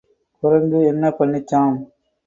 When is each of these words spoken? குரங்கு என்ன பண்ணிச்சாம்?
குரங்கு 0.43 0.79
என்ன 0.85 1.13
பண்ணிச்சாம்? 1.19 1.75